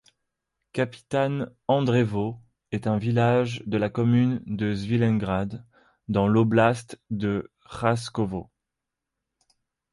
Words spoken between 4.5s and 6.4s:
Svilengrad, dans